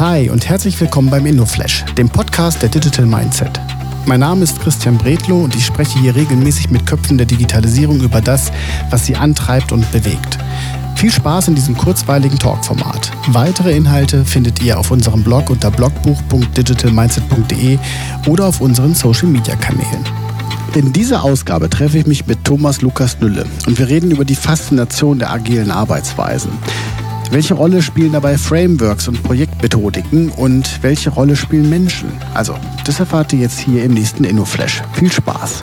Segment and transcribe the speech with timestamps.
[0.00, 3.60] Hi und herzlich willkommen beim InnoFlash, dem Podcast der Digital Mindset.
[4.06, 8.22] Mein Name ist Christian Bredlow und ich spreche hier regelmäßig mit Köpfen der Digitalisierung über
[8.22, 8.50] das,
[8.88, 10.38] was sie antreibt und bewegt.
[10.96, 13.10] Viel Spaß in diesem kurzweiligen Talkformat.
[13.26, 17.78] Weitere Inhalte findet ihr auf unserem Blog unter blogbuch.digitalmindset.de
[18.26, 20.06] oder auf unseren Social Media Kanälen.
[20.76, 24.34] In dieser Ausgabe treffe ich mich mit Thomas Lukas Nülle und wir reden über die
[24.34, 26.52] Faszination der agilen Arbeitsweisen.
[27.30, 32.10] Welche Rolle spielen dabei Frameworks und Projektmethodiken und welche Rolle spielen Menschen?
[32.34, 34.82] Also, das erfahrt ihr jetzt hier im nächsten InnoFlash.
[34.94, 35.62] Viel Spaß!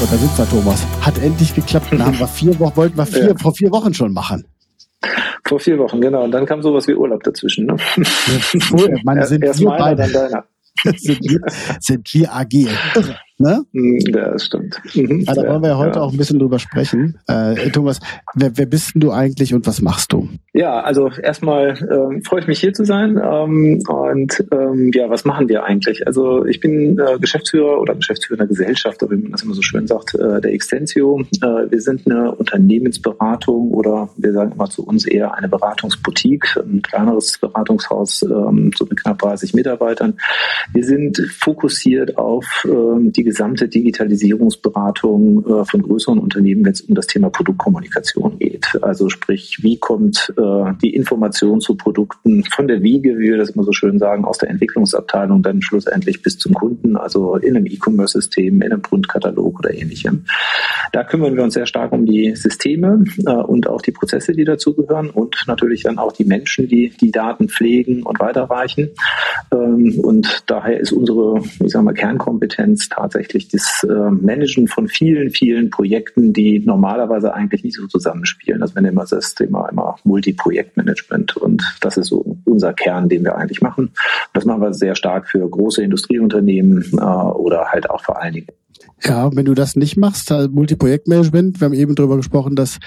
[0.00, 0.80] So, da sind wir, Thomas.
[1.02, 1.88] Hat endlich geklappt.
[1.90, 3.34] Dann haben wir vier Wochen, wollten wir vier, ja.
[3.36, 4.46] vor vier Wochen schon machen.
[5.46, 6.24] Vor vier Wochen, genau.
[6.24, 7.66] Und dann kam sowas wie Urlaub dazwischen.
[7.66, 7.76] Ne?
[8.72, 9.00] Cool.
[9.04, 10.44] meine, sind Erst wir beide, dann deiner.
[10.96, 11.40] sind, wir,
[11.80, 12.70] sind wir agil.
[13.36, 13.64] Ne?
[13.72, 14.80] Ja, das stimmt.
[14.94, 15.24] Mhm.
[15.24, 16.04] da wollen wir ja heute ja.
[16.04, 17.18] auch ein bisschen drüber sprechen.
[17.26, 17.98] Äh, Thomas,
[18.34, 20.28] wer, wer bist denn du eigentlich und was machst du?
[20.52, 23.20] Ja, also erstmal äh, freue ich mich hier zu sein.
[23.20, 26.06] Ähm, und ähm, ja, was machen wir eigentlich?
[26.06, 29.88] Also ich bin äh, Geschäftsführer oder Geschäftsführer der Gesellschaft, wie man das immer so schön
[29.88, 31.22] sagt, äh, der Extensio.
[31.42, 36.82] Äh, wir sind eine Unternehmensberatung oder wir sagen immer zu uns eher eine Beratungsboutique, ein
[36.82, 40.18] kleineres Beratungshaus ähm, so mit knapp 30 Mitarbeitern.
[40.72, 46.94] Wir sind fokussiert auf ähm, die gesamte Digitalisierungsberatung äh, von größeren Unternehmen, wenn es um
[46.94, 48.78] das Thema Produktkommunikation geht.
[48.82, 53.50] Also sprich, wie kommt äh, die Information zu Produkten von der Wiege, wie wir das
[53.50, 57.66] immer so schön sagen, aus der Entwicklungsabteilung dann schlussendlich bis zum Kunden, also in einem
[57.66, 60.24] E-Commerce-System, in einem Grundkatalog oder ähnlichem.
[60.92, 64.44] Da kümmern wir uns sehr stark um die Systeme äh, und auch die Prozesse, die
[64.44, 68.90] dazugehören und natürlich dann auch die Menschen, die die Daten pflegen und weiterreichen.
[69.52, 74.88] Ähm, und daher ist unsere, ich sag mal, Kernkompetenz tatsächlich tatsächlich das äh, Managen von
[74.88, 78.60] vielen, vielen Projekten, die normalerweise eigentlich nicht so zusammenspielen.
[78.60, 83.36] Also wir nennen das Thema immer Multi-Projektmanagement und das ist so unser Kern, den wir
[83.36, 83.90] eigentlich machen.
[84.32, 88.48] Das machen wir sehr stark für große Industrieunternehmen äh, oder halt auch vor allen Dingen
[89.02, 92.78] ja, wenn du das nicht machst, Multiprojektmanagement, wir haben eben darüber gesprochen, dass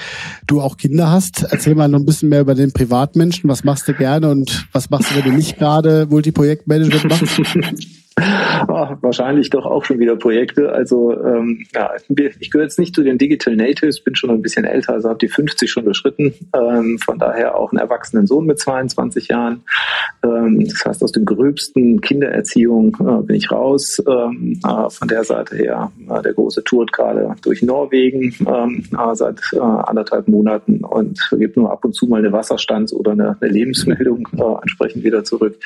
[0.47, 1.45] du auch Kinder hast.
[1.49, 3.47] Erzähl mal noch ein bisschen mehr über den Privatmenschen.
[3.49, 7.39] Was machst du gerne und was machst du, wenn du nicht gerade Multiprojektmanagement machst?
[8.19, 10.71] Oh, wahrscheinlich doch auch schon wieder Projekte.
[10.71, 11.91] Also ähm, ja,
[12.39, 15.19] ich gehöre jetzt nicht zu den Digital Natives, bin schon ein bisschen älter, also habe
[15.19, 16.33] die 50 schon überschritten.
[16.55, 19.61] Ähm, von daher auch einen erwachsenen Sohn mit 22 Jahren.
[20.23, 24.01] Ähm, das heißt, aus dem gröbsten Kindererziehung äh, bin ich raus.
[24.07, 29.15] Ähm, äh, von der Seite her, äh, der große tourt gerade durch Norwegen ähm, äh,
[29.15, 33.37] seit äh, anderthalb Monaten und gibt nur ab und zu mal eine Wasserstands- oder eine,
[33.39, 35.59] eine Lebensmeldung äh, entsprechend wieder zurück.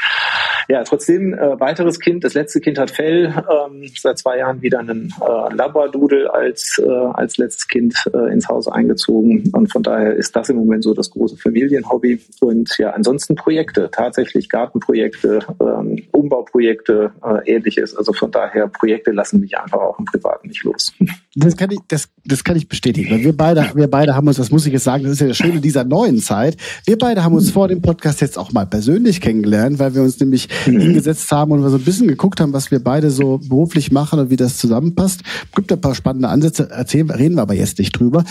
[0.67, 5.53] Ja, trotzdem weiteres Kind, das Kind hat Fell, ähm, seit zwei Jahren wieder einen äh,
[5.53, 9.51] Labradudel als, äh, als letztes Kind äh, ins Haus eingezogen.
[9.53, 12.19] Und von daher ist das im Moment so das große Familienhobby.
[12.41, 19.39] Und ja, ansonsten Projekte, tatsächlich Gartenprojekte, ähm, Umbauprojekte, äh, ähnliches, also von daher Projekte lassen
[19.39, 20.93] mich einfach auch im Privaten nicht los.
[21.35, 24.37] Das kann ich, das, das kann ich bestätigen, weil wir beide, wir beide haben uns,
[24.37, 27.23] das muss ich jetzt sagen, das ist ja das Schöne dieser neuen Zeit, wir beide
[27.23, 30.79] haben uns vor dem Podcast jetzt auch mal persönlich kennengelernt, weil wir uns nämlich mhm.
[30.79, 34.19] hingesetzt haben und wir so ein bisschen geguckt haben, was wir beide so beruflich machen
[34.19, 35.21] und wie das zusammenpasst.
[35.55, 38.23] Gibt ein paar spannende Ansätze, erzählen, reden wir aber jetzt nicht drüber.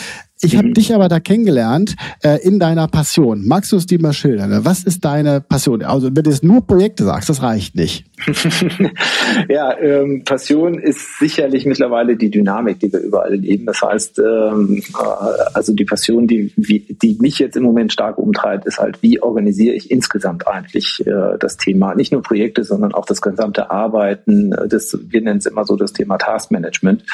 [0.43, 0.75] Ich habe mhm.
[0.75, 3.47] dich aber da kennengelernt äh, in deiner Passion.
[3.47, 4.65] Magst du es dir mal schildern?
[4.65, 5.83] Was ist deine Passion?
[5.83, 8.07] Also wenn du jetzt nur Projekte sagst, das reicht nicht.
[9.49, 13.67] ja, ähm, Passion ist sicherlich mittlerweile die Dynamik, die wir überall leben.
[13.67, 15.03] Das heißt, ähm, äh,
[15.53, 19.75] also die Passion, die, die mich jetzt im Moment stark umtreibt, ist halt, wie organisiere
[19.75, 24.53] ich insgesamt eigentlich äh, das Thema, nicht nur Projekte, sondern auch das gesamte Arbeiten.
[24.53, 27.05] Äh, das, wir nennen es immer so das Thema Taskmanagement.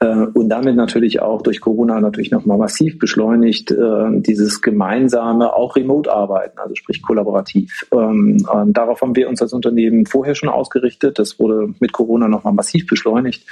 [0.00, 3.76] Äh, und damit natürlich auch durch Corona natürlich nochmal massiv beschleunigt, äh,
[4.20, 7.86] dieses gemeinsame, auch Remote-Arbeiten, also sprich kollaborativ.
[7.92, 11.18] Ähm, darauf haben wir uns als Unternehmen vorher schon ausgerichtet.
[11.18, 13.46] Das wurde mit Corona nochmal massiv beschleunigt.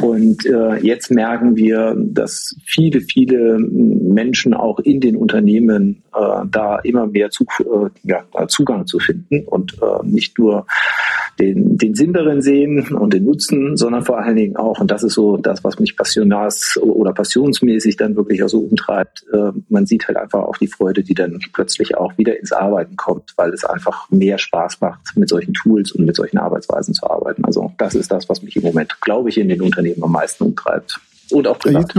[0.00, 6.78] Und äh, jetzt merken wir, dass viele, viele Menschen auch in den Unternehmen äh, da
[6.78, 10.66] immer mehr Zug, äh, ja, Zugang zu finden und äh, nicht nur
[11.38, 15.02] den, den Sinn darin sehen und den Nutzen, sondern vor allen Dingen auch, und das
[15.02, 19.84] ist so das, was mich passionars oder passionsmäßig dann wirklich auch so umtreibt, äh, man
[19.84, 23.52] sieht halt einfach auch die Freude, die dann plötzlich auch wieder ins Arbeiten kommt, weil
[23.52, 27.44] es einfach mehr Spaß macht, mit solchen Tools und mit solchen Arbeitsweisen zu arbeiten.
[27.44, 30.44] Also das ist das, was mich im Moment, glaube ich, in den Unternehmen am meisten
[30.44, 31.00] umtreibt.
[31.30, 31.92] Und auch privat.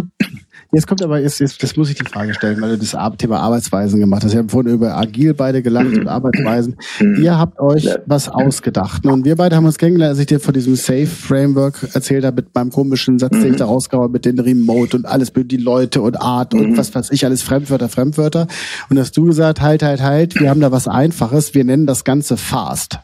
[0.75, 3.39] Jetzt kommt aber, jetzt, jetzt, jetzt muss ich die Frage stellen, weil du das Thema
[3.39, 4.33] Arbeitsweisen gemacht hast.
[4.33, 6.00] Wir haben vorhin über Agil beide gelacht mhm.
[6.00, 6.75] und Arbeitsweisen.
[7.00, 7.24] Mhm.
[7.24, 9.06] Ihr habt euch was ausgedacht.
[9.06, 12.54] Und wir beide haben uns kennengelernt, als ich dir von diesem Safe-Framework erzählt habe, mit
[12.54, 13.42] meinem komischen Satz, mhm.
[13.42, 16.72] den ich da rausgehauen mit den Remote und alles mit die Leute und Art und
[16.72, 16.77] mhm.
[16.77, 18.48] was weiß ich, alles Fremdwörter, Fremdwörter.
[18.89, 22.04] Und hast du gesagt, halt, halt, halt, wir haben da was Einfaches, wir nennen das
[22.04, 23.00] Ganze Fast.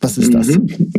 [0.00, 0.48] Was ist das?
[0.48, 0.92] Mhm.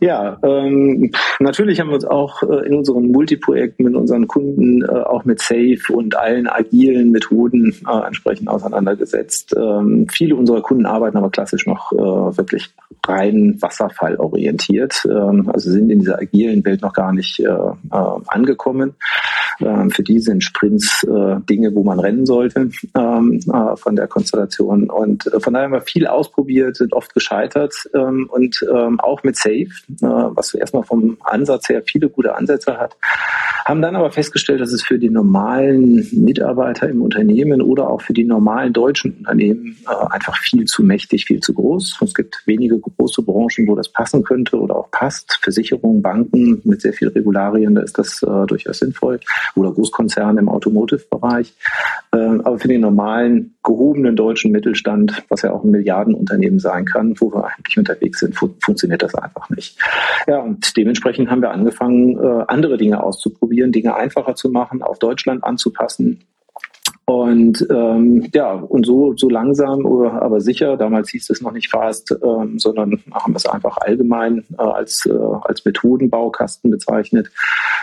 [0.00, 4.86] Ja, ähm, natürlich haben wir uns auch äh, in unseren Multiprojekten mit unseren Kunden äh,
[4.86, 9.54] auch mit Safe und allen agilen Methoden äh, entsprechend auseinandergesetzt.
[9.54, 12.70] Ähm, viele unserer Kunden arbeiten aber klassisch noch äh, wirklich
[13.06, 18.94] rein wasserfallorientiert, ähm, also sind in dieser agilen Welt noch gar nicht äh, äh, angekommen.
[19.60, 21.06] Ähm, für die sind Sprints
[21.50, 23.40] Dinge, wo man rennen sollte ähm,
[23.76, 24.88] von der Konstellation.
[24.88, 29.36] Und von daher haben wir viel ausprobiert, sind oft gescheitert ähm, und ähm, auch mit
[29.36, 29.66] Safe, äh,
[30.00, 32.96] was erstmal vom Ansatz her viele gute Ansätze hat,
[33.64, 38.12] haben dann aber festgestellt, dass es für die normalen Mitarbeiter im Unternehmen oder auch für
[38.12, 41.98] die normalen deutschen Unternehmen äh, einfach viel zu mächtig, viel zu groß.
[42.02, 45.38] Es gibt wenige große Branchen, wo das passen könnte oder auch passt.
[45.42, 49.20] Versicherungen, Banken mit sehr viel Regularien, da ist das äh, durchaus sinnvoll.
[49.54, 51.54] Oder Großkonzerne im Automotive-Bereich.
[52.12, 57.14] Äh, aber für den normalen, gehobenen deutschen Mittelstand, was ja auch ein Milliardenunternehmen sein kann,
[57.20, 59.78] wo wir eigentlich unterwegs sind, fu funktioniert das einfach nicht.
[60.26, 64.98] Ja, und dementsprechend haben wir angefangen, äh, andere Dinge auszuprobieren, Dinge einfacher zu machen, auf
[64.98, 66.20] Deutschland anzupassen
[67.10, 72.16] und ähm, ja, und so, so langsam, aber sicher, damals hieß es noch nicht fast,
[72.22, 77.32] ähm, sondern haben es einfach allgemein äh, als, äh, als Methodenbaukasten bezeichnet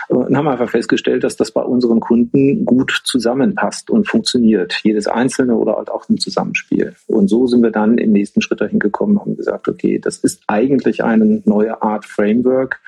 [0.08, 4.80] äh, und haben einfach festgestellt, dass das bei unseren Kunden gut zusammenpasst und funktioniert.
[4.82, 6.94] Jedes einzelne oder halt auch im Zusammenspiel.
[7.06, 10.16] Und so sind wir dann im nächsten Schritt dahin gekommen und haben gesagt, okay, das
[10.16, 12.80] ist eigentlich eine neue Art Framework.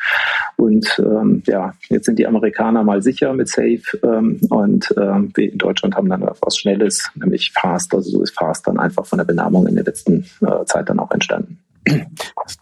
[0.57, 5.53] Und ähm, ja, jetzt sind die Amerikaner mal sicher mit Safe ähm, und ähm, wir
[5.53, 7.95] in Deutschland haben dann was Schnelles, nämlich Fast.
[7.95, 10.99] Also so ist Fast dann einfach von der Benamung in der letzten äh, Zeit dann
[10.99, 11.59] auch entstanden.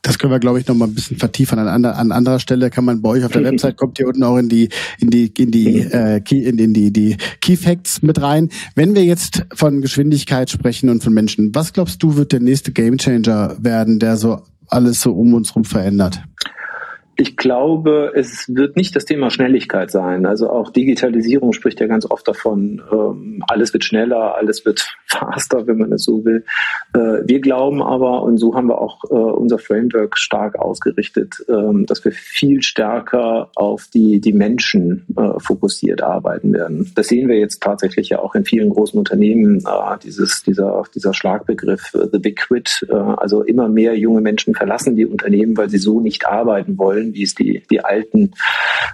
[0.03, 1.59] Das können wir, glaube ich, noch mal ein bisschen vertiefen.
[1.59, 4.23] An, anderer, an anderer Stelle kann man bei euch auf der Website kommt ihr unten
[4.23, 4.69] auch in die
[5.01, 8.49] in die in die äh, Key, in, in die die Key Facts mit rein.
[8.77, 12.73] Wenn wir jetzt von Geschwindigkeit sprechen und von Menschen, was glaubst du wird der nächste
[12.73, 16.23] Gamechanger werden, der so alles so um uns herum verändert?
[17.21, 20.25] Ich glaube, es wird nicht das Thema Schnelligkeit sein.
[20.25, 25.67] Also auch Digitalisierung spricht ja ganz oft davon, ähm, alles wird schneller, alles wird faster,
[25.67, 26.45] wenn man es so will.
[26.95, 31.87] Äh, wir glauben aber, und so haben wir auch äh, unser Framework stark ausgerichtet, ähm,
[31.87, 36.93] dass wir viel stärker auf die, die Menschen äh, fokussiert arbeiten werden.
[36.95, 41.13] Das sehen wir jetzt tatsächlich ja auch in vielen großen Unternehmen, äh, dieses, dieser, dieser
[41.15, 42.87] Schlagbegriff, äh, The Big Quit.
[42.89, 47.08] Äh, also immer mehr junge Menschen verlassen die Unternehmen, weil sie so nicht arbeiten wollen
[47.15, 48.33] wie es die, die alten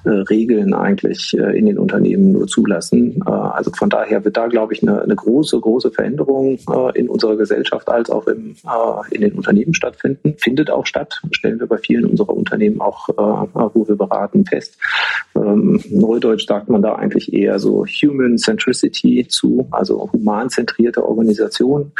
[0.05, 3.23] äh, Regeln eigentlich äh, in den Unternehmen nur zulassen.
[3.27, 7.09] Äh, also von daher wird da, glaube ich, eine, eine große, große Veränderung äh, in
[7.09, 10.35] unserer Gesellschaft als auch im, äh, in den Unternehmen stattfinden.
[10.39, 13.15] Findet auch statt, stellen wir bei vielen unserer Unternehmen auch, äh,
[13.75, 14.77] wo wir beraten, fest.
[15.37, 21.93] Ähm, Neudeutsch sagt man da eigentlich eher so Human Centricity zu, also humanzentrierte Organisation.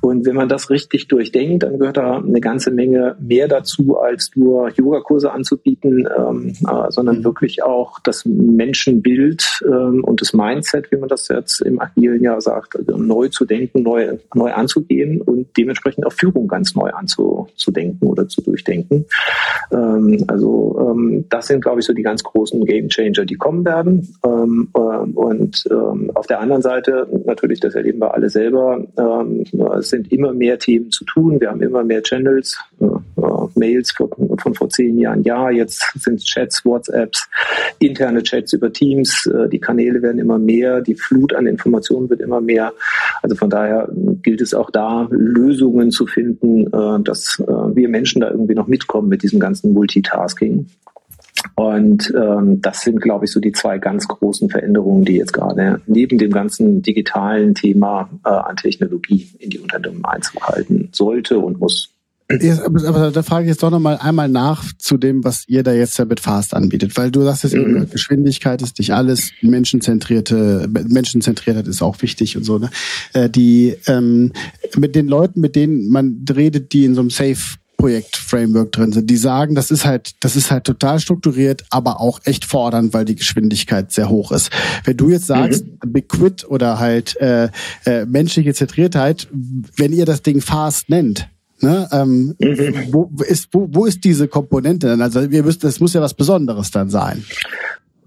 [0.00, 4.30] Und wenn man das richtig durchdenkt, dann gehört da eine ganze Menge mehr dazu, als
[4.34, 7.24] nur Yogakurse anzubieten, ähm, äh, sondern mhm.
[7.24, 12.40] wirklich auch das Menschenbild ähm, und das Mindset, wie man das jetzt im agilen Jahr
[12.40, 18.06] sagt, also neu zu denken, neu, neu anzugehen und dementsprechend auch Führung ganz neu anzudenken
[18.06, 19.04] oder zu durchdenken.
[19.72, 23.64] Ähm, also ähm, das sind, glaube ich, so die ganz großen Game Changer, die kommen
[23.64, 24.14] werden.
[24.24, 29.44] Ähm, äh, und ähm, auf der anderen Seite, natürlich, das erleben wir alle selber, ähm,
[29.78, 31.40] es sind immer mehr Themen zu tun.
[31.40, 32.86] Wir haben immer mehr Channels, äh,
[33.56, 37.28] äh, Mails von, von vor zehn Jahren, ja, jetzt sind es Chats, WhatsApps,
[37.78, 42.20] interne Chats über Teams, äh, die Kanäle werden immer mehr, die Flut an Informationen wird
[42.20, 42.72] immer mehr.
[43.22, 43.88] Also von daher
[44.22, 48.66] gilt es auch da, Lösungen zu finden, äh, dass äh, wir Menschen da irgendwie noch
[48.66, 50.66] mitkommen mit diesem ganzen Multitasking.
[51.54, 55.80] Und ähm, das sind, glaube ich, so die zwei ganz großen Veränderungen, die jetzt gerade
[55.86, 61.60] neben dem ganzen digitalen Thema äh, an Technologie in die Unternehmen Einzug halten sollte und
[61.60, 61.91] muss.
[62.40, 65.62] Jetzt, aber, aber, da frage ich jetzt doch nochmal einmal nach zu dem, was ihr
[65.62, 67.88] da jetzt ja mit Fast anbietet, weil du sagst jetzt, mhm.
[67.90, 72.70] Geschwindigkeit ist nicht alles, menschenzentrierte, Menschenzentriertheit ist auch wichtig und so, ne?
[73.12, 74.32] Äh, die ähm,
[74.76, 79.10] mit den Leuten, mit denen man redet, die in so einem Safe Projekt-Framework drin sind,
[79.10, 83.04] die sagen, das ist halt, das ist halt total strukturiert, aber auch echt fordernd, weil
[83.04, 84.50] die Geschwindigkeit sehr hoch ist.
[84.84, 85.92] Wenn du jetzt sagst, mhm.
[85.92, 87.48] Big Quit oder halt äh,
[87.84, 89.26] äh, menschliche Zentriertheit,
[89.76, 91.28] wenn ihr das Ding fast nennt,
[91.62, 92.92] Ne, ähm, mhm.
[92.92, 95.00] wo, ist, wo, wo ist diese Komponente denn?
[95.00, 97.24] Also wir müssen, das muss ja was Besonderes dann sein.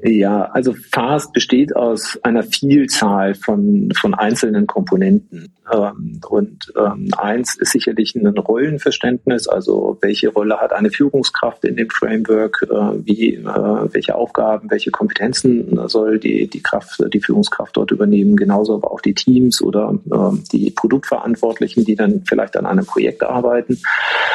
[0.03, 5.53] Ja, also Fast besteht aus einer Vielzahl von, von einzelnen Komponenten.
[5.71, 11.75] Ähm, und ähm, eins ist sicherlich ein Rollenverständnis, also welche Rolle hat eine Führungskraft in
[11.75, 17.75] dem Framework, äh, wie, äh, welche Aufgaben, welche Kompetenzen soll die, die Kraft, die Führungskraft
[17.77, 22.65] dort übernehmen, genauso aber auch die Teams oder äh, die Produktverantwortlichen, die dann vielleicht an
[22.65, 23.79] einem Projekt arbeiten.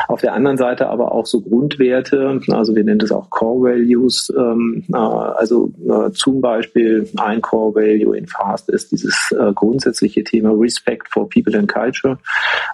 [0.09, 4.33] Auf der anderen Seite aber auch so Grundwerte, also wir nennen das auch Core Values,
[4.37, 4.97] ähm, äh,
[5.50, 11.09] also äh, zum Beispiel ein Core Value in Fast ist dieses äh, grundsätzliche Thema Respect
[11.09, 12.19] for People and Culture.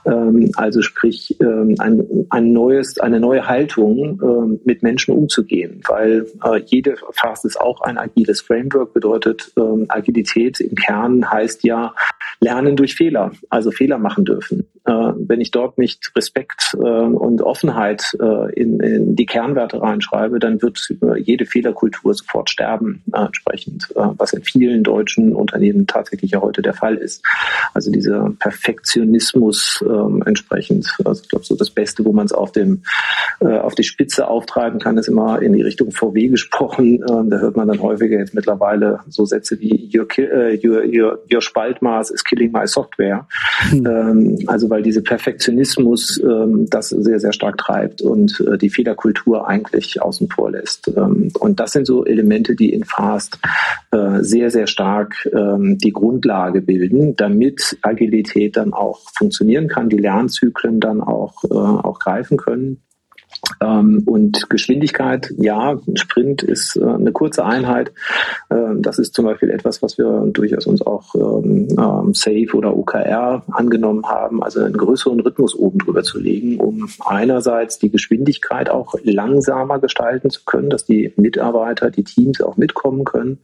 [0.05, 6.27] Ähm, also sprich ähm, ein, ein neues, eine neue Haltung ähm, mit Menschen umzugehen, weil
[6.45, 11.95] äh, jede Fast ist auch ein agiles Framework, bedeutet ähm, Agilität im Kern heißt ja
[12.41, 14.67] lernen durch Fehler, also Fehler machen dürfen.
[14.85, 20.39] Äh, wenn ich dort nicht Respekt äh, und Offenheit äh, in, in die Kernwerte reinschreibe,
[20.39, 26.31] dann wird äh, jede Fehlerkultur sofort sterben äh, entsprechend, was in vielen deutschen Unternehmen tatsächlich
[26.33, 27.25] ja heute der Fall ist.
[27.75, 30.89] Also diese Perfektionismus ähm, entsprechend.
[31.05, 32.83] Also ich glaube, so das Beste, wo man es auf dem
[33.41, 37.05] äh, auf die Spitze auftreiben kann, ist immer in die Richtung VW gesprochen.
[37.09, 41.19] Ähm, da hört man dann häufiger jetzt mittlerweile so Sätze wie Your, äh, your, your,
[41.33, 43.27] your Spaltmaß is killing my software.
[43.71, 43.87] Hm.
[43.87, 49.49] Ähm, also weil diese Perfektionismus ähm, das sehr, sehr stark treibt und äh, die Fehlerkultur
[49.49, 50.89] eigentlich außen vor lässt.
[50.89, 53.39] Ähm, und das sind so Elemente, die in Fast
[53.93, 59.97] äh, sehr, sehr stark ähm, die Grundlage bilden, damit Agilität dann auch funktionieren kann, die
[59.97, 62.83] Lernzyklen dann auch, äh, auch greifen können.
[63.61, 67.93] Ähm, und Geschwindigkeit, ja, ein Sprint ist äh, eine kurze Einheit.
[68.51, 72.77] Ähm, das ist zum Beispiel etwas, was wir durchaus uns auch ähm, ähm Safe oder
[72.77, 78.71] OKR angenommen haben, also einen größeren Rhythmus oben drüber zu legen, um einerseits die Geschwindigkeit
[78.71, 83.39] auch langsamer gestalten zu können, dass die Mitarbeiter, die Teams auch mitkommen können.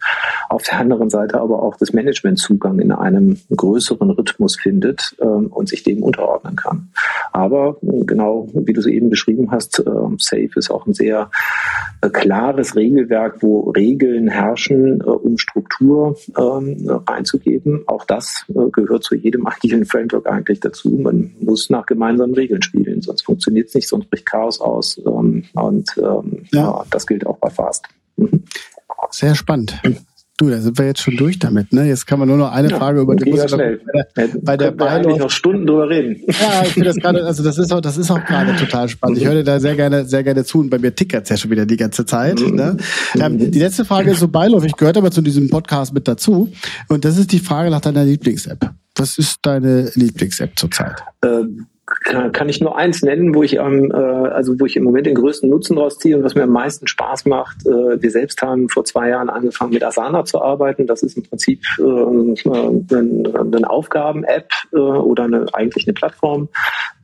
[0.48, 5.68] Auf der anderen Seite aber auch das Managementzugang in einem größeren Rhythmus findet ähm, und
[5.68, 6.90] sich dem unterordnen kann.
[7.32, 11.30] Aber genau wie du es eben beschrieben hast, äh, Safe ist auch ein sehr
[12.00, 17.82] äh, klares Regelwerk, wo Regeln herrschen, äh, um Struktur ähm, einzugeben.
[17.86, 20.90] Auch das äh, gehört zu jedem agilen Framework eigentlich dazu.
[20.90, 25.00] Man muss nach gemeinsamen Regeln spielen, sonst funktioniert es nicht, sonst bricht Chaos aus.
[25.04, 26.60] Ähm, und ähm, ja.
[26.60, 26.84] ja.
[26.90, 27.86] das gilt auch bei Fast.
[28.16, 28.44] Mhm.
[29.10, 29.80] Sehr spannend.
[30.42, 31.72] Du, da sind wir jetzt schon durch damit.
[31.72, 31.86] Ne?
[31.86, 33.50] Jetzt kann man nur noch eine ja, Frage über die Musik.
[33.52, 36.20] Bei der, bei der Beilauf noch Stunden drüber reden.
[36.26, 39.18] Ja, ich finde das gerade, also das ist auch, das ist auch gerade total spannend.
[39.18, 41.36] Ich höre dir da sehr gerne, sehr gerne zu und bei mir tickert es ja
[41.36, 42.40] schon wieder die ganze Zeit.
[42.40, 42.56] Mhm.
[42.56, 42.76] Ne?
[43.20, 46.52] Ähm, die letzte Frage ist so beiläufig, gehört aber zu diesem Podcast mit dazu.
[46.88, 48.68] Und das ist die Frage nach deiner Lieblings-App.
[48.96, 51.04] Was ist deine Lieblings-App zurzeit?
[51.24, 51.66] Ähm
[52.00, 55.14] kann, ich nur eins nennen, wo ich ähm, äh, also wo ich im Moment den
[55.14, 57.66] größten Nutzen draus ziehe und was mir am meisten Spaß macht.
[57.66, 60.86] Äh, wir selbst haben vor zwei Jahren angefangen mit Asana zu arbeiten.
[60.86, 66.48] Das ist im Prinzip äh, eine, eine Aufgaben-App äh, oder eine, eigentlich eine Plattform,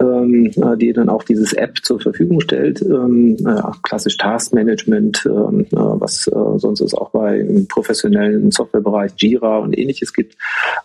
[0.00, 2.83] ähm, äh, die dann auch dieses App zur Verfügung stellt.
[2.83, 9.12] Ähm, äh, klassisch Taskmanagement, ähm, äh, was äh, sonst es auch bei im professionellen Softwarebereich
[9.17, 10.37] Jira und ähnliches gibt.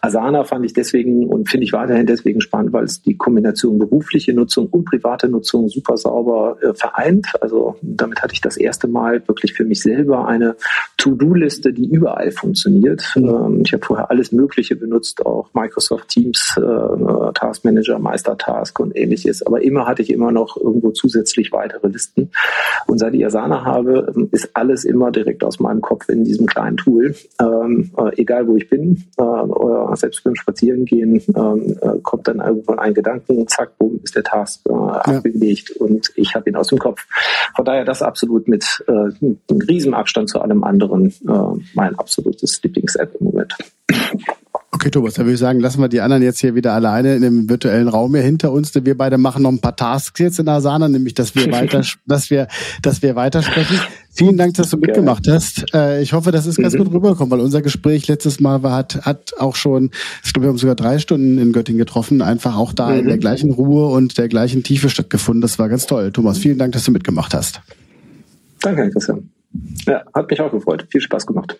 [0.02, 4.34] Asana fand ich deswegen und finde ich weiterhin deswegen spannend, weil es die Kombination berufliche
[4.34, 7.28] Nutzung und private Nutzung super sauber äh, vereint.
[7.42, 10.56] Also damit hatte ich das erste Mal wirklich für mich selber eine
[10.98, 13.04] To-Do-Liste, die überall funktioniert.
[13.16, 13.28] Mhm.
[13.28, 18.96] Ähm, ich habe vorher alles Mögliche benutzt, auch Microsoft Teams, äh, Task Manager, Meistertask und
[19.04, 19.46] ähnliches.
[19.46, 22.32] Aber immer hatte ich immer noch irgendwo zusätzlich weitere Listen.
[22.88, 26.78] Und seit ich Asana habe, ist alles immer direkt aus meinem Kopf in diesem kleinen
[26.78, 27.16] Tool.
[27.40, 32.80] Ähm, äh, egal wo ich bin, äh, selbst beim Spazierengehen, ähm, äh, kommt dann irgendwann
[32.80, 35.02] ein Gedanken, zack, boom, ist der Task äh, ja.
[35.02, 37.06] abgelegt und ich habe ihn aus dem Kopf.
[37.56, 42.62] Von daher das absolut mit äh, einem riesen Abstand zu allem anderen äh, mein absolutes
[42.64, 43.56] Lieblings-App im Moment.
[44.74, 47.22] Okay, Thomas, dann würde ich sagen, lassen wir die anderen jetzt hier wieder alleine in
[47.22, 48.72] dem virtuellen Raum hier hinter uns.
[48.72, 51.84] Denn wir beide machen noch ein paar Tasks jetzt in Asana, nämlich, dass wir weiter,
[52.08, 52.48] dass wir,
[52.82, 53.80] dass wir weitersprechen.
[54.12, 55.72] Vielen Dank, dass du mitgemacht hast.
[55.76, 56.80] Äh, ich hoffe, das ist ganz mhm.
[56.80, 59.92] gut rübergekommen, weil unser Gespräch letztes Mal war, hat, hat auch schon,
[60.24, 63.00] ich glaube, wir haben sogar drei Stunden in Göttingen getroffen, einfach auch da mhm.
[63.00, 65.42] in der gleichen Ruhe und der gleichen Tiefe stattgefunden.
[65.42, 66.12] Das war ganz toll.
[66.12, 67.62] Thomas, vielen Dank, dass du mitgemacht hast.
[68.62, 69.30] Danke, Christian.
[69.86, 70.88] Ja, hat mich auch gefreut.
[70.90, 71.60] Viel Spaß gemacht.